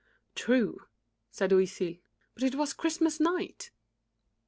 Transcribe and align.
"True," 0.33 0.87
said 1.29 1.51
Oisille, 1.53 1.99
"but 2.33 2.41
it 2.41 2.55
was 2.55 2.73
Christmas 2.73 3.19
night." 3.19 3.69